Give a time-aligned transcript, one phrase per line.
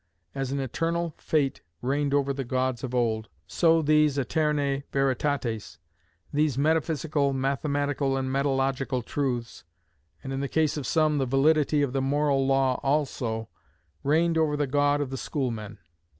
[0.33, 5.77] As an eternal fate reigned over the gods of old, so these aeternæ veritates,
[6.33, 9.63] these metaphysical, mathematical and metalogical truths,
[10.23, 13.47] and in the case of some, the validity of the moral law also,
[14.01, 15.77] reigned over the God of the schoolmen.